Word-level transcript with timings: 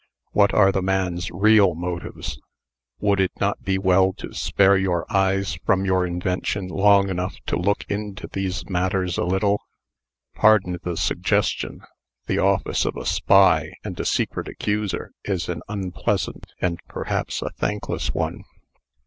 What 0.31 0.51
are 0.51 0.71
the 0.71 0.81
man's 0.81 1.29
real 1.29 1.75
motives? 1.75 2.39
Would 3.01 3.19
it 3.19 3.33
not 3.39 3.61
be 3.61 3.77
well 3.77 4.13
to 4.13 4.33
spare 4.33 4.75
your 4.75 5.05
eyes 5.15 5.59
from 5.63 5.85
your 5.85 6.07
invention 6.07 6.69
long 6.69 7.07
enough 7.09 7.35
to 7.45 7.55
look 7.55 7.85
into 7.87 8.25
these 8.25 8.67
matters 8.67 9.19
a 9.19 9.23
little? 9.23 9.61
Pardon 10.33 10.79
the 10.81 10.97
suggestion. 10.97 11.81
The 12.25 12.39
office 12.39 12.83
of 12.83 12.95
a 12.97 13.05
spy, 13.05 13.75
and 13.83 13.99
a 13.99 14.05
secret 14.05 14.47
accuser, 14.47 15.11
is 15.23 15.47
an 15.47 15.61
unpleasant, 15.69 16.47
and, 16.59 16.79
perhaps, 16.87 17.43
a 17.43 17.51
thankless 17.51 18.11
one. 18.11 18.43